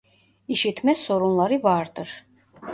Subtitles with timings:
[0.47, 2.25] İşitme sorunları vardır.